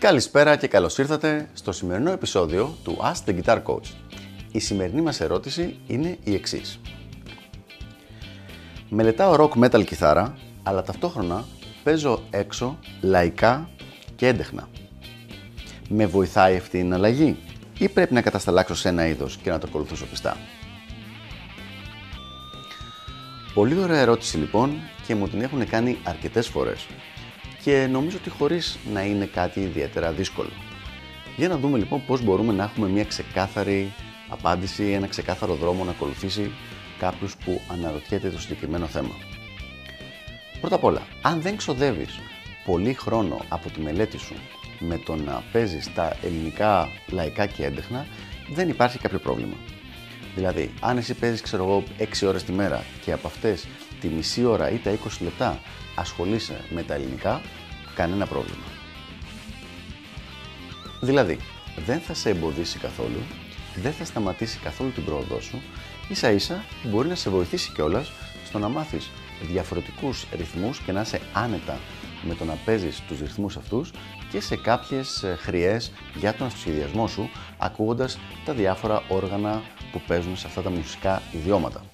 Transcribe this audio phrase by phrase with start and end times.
[0.00, 3.86] Καλησπέρα και καλώς ήρθατε στο σημερινό επεισόδιο του Ask the Guitar Coach.
[4.52, 6.80] Η σημερινή μας ερώτηση είναι η εξής.
[8.88, 11.44] Μελετάω rock metal κιθάρα, αλλά ταυτόχρονα
[11.82, 13.70] παίζω έξω λαϊκά
[14.16, 14.68] και έντεχνα.
[15.88, 17.36] Με βοηθάει αυτή η αλλαγή
[17.78, 20.36] ή πρέπει να κατασταλάξω σε ένα είδος και να το ακολουθήσω πιστά;
[23.54, 26.86] Πολύ ωραία ερώτηση λοιπόν και μου την έχουν κάνει αρκετές φορές
[27.62, 30.50] και νομίζω ότι χωρίς να είναι κάτι ιδιαίτερα δύσκολο.
[31.36, 33.92] Για να δούμε λοιπόν πώς μπορούμε να έχουμε μια ξεκάθαρη
[34.28, 36.50] απάντηση, ένα ξεκάθαρο δρόμο να ακολουθήσει
[36.98, 39.14] κάποιος που αναρωτιέται το συγκεκριμένο θέμα.
[40.60, 42.20] Πρώτα απ' όλα, αν δεν ξοδεύεις
[42.64, 44.34] πολύ χρόνο από τη μελέτη σου
[44.78, 48.06] με το να παίζεις τα ελληνικά λαϊκά και έντεχνα,
[48.52, 49.54] δεν υπάρχει κάποιο πρόβλημα.
[50.34, 53.66] Δηλαδή, αν εσύ παίζεις, ξέρω εγώ, 6 ώρες τη μέρα και από αυτές
[54.00, 55.60] τη μισή ώρα ή τα 20 λεπτά
[55.94, 57.40] ασχολείσαι με τα ελληνικά,
[57.94, 58.64] κανένα πρόβλημα.
[61.00, 61.38] Δηλαδή,
[61.86, 63.20] δεν θα σε εμποδίσει καθόλου,
[63.74, 65.62] δεν θα σταματήσει καθόλου την πρόοδό σου,
[66.08, 68.12] ίσα ίσα μπορεί να σε βοηθήσει κιόλας
[68.44, 69.10] στο να μάθεις
[69.42, 71.78] διαφορετικούς ρυθμούς και να είσαι άνετα
[72.22, 73.92] με το να παίζεις τους ρυθμούς αυτούς
[74.30, 80.36] και σε κάποιες ε, χρειές για τον αυτοσχεδιασμό σου ακούγοντας τα διάφορα όργανα που παίζουν
[80.36, 81.84] σε αυτά τα μουσικά ιδιώματα.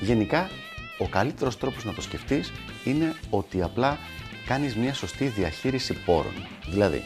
[0.00, 0.50] Γενικά,
[0.98, 2.52] ο καλύτερος τρόπος να το σκεφτείς
[2.84, 3.98] είναι ότι απλά
[4.46, 6.46] κάνεις μια σωστή διαχείριση πόρων.
[6.66, 7.02] Δηλαδή,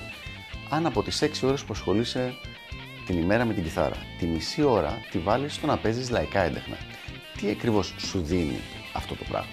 [0.68, 2.34] αν από τις 6 ώρες που ασχολείσαι
[3.06, 6.76] την ημέρα με την κιθάρα, τη μισή ώρα τη βάλεις στο να παίζεις λαϊκά έντεχνα,
[7.38, 8.60] τι ακριβώς σου δίνει
[8.92, 9.50] αυτό το πράγμα;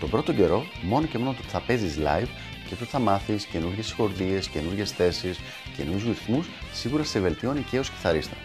[0.00, 2.28] Τον πρώτο καιρό, μόνο και μόνο το ότι θα παίζεις live
[2.68, 5.38] και το θα μάθεις καινούργιες συγχορδίες, καινούργιες θέσεις,
[5.76, 8.36] καινούργιους ρυθμούς, σίγουρα σε βελτιώνει και ως κιθαρίστα.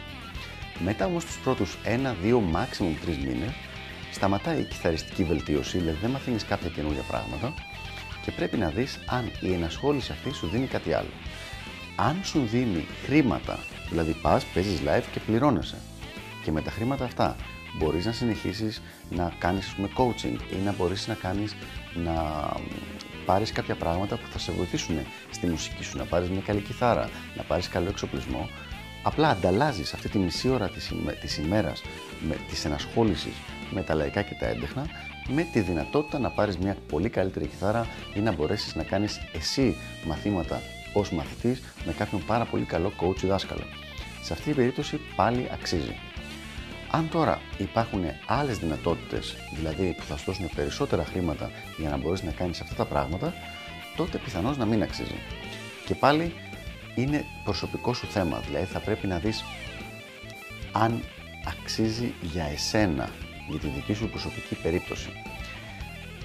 [0.83, 3.53] Μετά όμως τους πρώτους 1, 2, maximum 3 μήνες,
[4.15, 7.53] σταματάει η κιθαριστική βελτίωση, δηλαδή δεν μαθαίνεις κάποια καινούργια πράγματα
[8.25, 11.09] και πρέπει να δεις αν η ενασχόληση αυτή σου δίνει κάτι άλλο.
[11.95, 13.59] Αν σου δίνει χρήματα,
[13.89, 15.75] δηλαδή πας, παίζεις live και πληρώνεσαι
[16.43, 17.35] και με τα χρήματα αυτά
[17.77, 21.55] μπορείς να συνεχίσεις να κάνεις με coaching ή να μπορείς να κάνεις
[21.93, 22.13] να
[23.25, 24.97] πάρεις κάποια πράγματα που θα σε βοηθήσουν
[25.31, 28.49] στη μουσική σου, να πάρεις μια καλή κιθάρα, να πάρεις καλό εξοπλισμό,
[29.03, 31.81] απλά ανταλλάζεις αυτή τη μισή ώρα της, ημέ, της ημέρας
[32.27, 33.33] με, της ενασχόλησης
[33.69, 34.85] με τα λαϊκά και τα έντεχνα
[35.27, 39.75] με τη δυνατότητα να πάρεις μια πολύ καλύτερη κιθάρα ή να μπορέσεις να κάνεις εσύ
[40.05, 40.61] μαθήματα
[40.93, 43.63] ως μαθητής με κάποιον πάρα πολύ καλό coach ή δάσκαλο.
[44.21, 45.95] Σε αυτή την περίπτωση πάλι αξίζει.
[46.91, 52.25] Αν τώρα υπάρχουν άλλες δυνατότητες, δηλαδή που θα σου δώσουν περισσότερα χρήματα για να μπορεί
[52.25, 53.33] να κάνεις αυτά τα πράγματα,
[53.95, 55.19] τότε πιθανώς να μην αξίζει.
[55.85, 56.33] Και πάλι
[56.95, 59.43] είναι προσωπικό σου θέμα, δηλαδή θα πρέπει να δεις
[60.71, 61.03] αν
[61.47, 63.09] αξίζει για εσένα,
[63.49, 65.09] για τη δική σου προσωπική περίπτωση.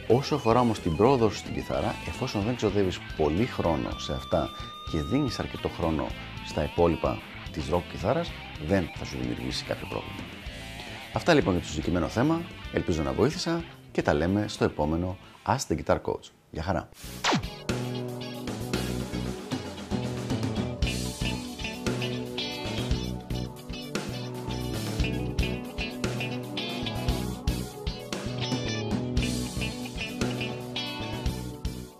[0.08, 4.48] Όσο αφορά όμως την πρόοδο σου στην κιθάρα, εφόσον δεν ξοδεύεις πολύ χρόνο σε αυτά
[4.91, 6.06] και δίνεις αρκετό χρόνο
[6.47, 7.19] στα υπόλοιπα
[7.53, 8.31] της rock κιθάρας,
[8.66, 10.20] δεν θα σου δημιουργήσει κάποιο πρόβλημα.
[11.12, 12.42] Αυτά λοιπόν για το συγκεκριμένο θέμα.
[12.72, 15.16] Ελπίζω να βοήθησα και τα λέμε στο επόμενο
[15.47, 16.31] Ask the Guitar Coach.
[16.50, 16.88] Γεια χαρά!